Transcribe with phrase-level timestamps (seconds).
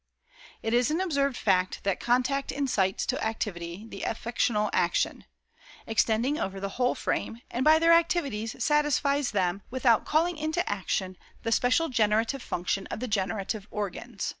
[0.63, 5.25] "It is an observed fact that contact incites to activity the affectional action,
[5.85, 11.17] extending over the whole frame, and by their activities satisfies them, without calling into action
[11.43, 14.27] the special generative function of the generative organs.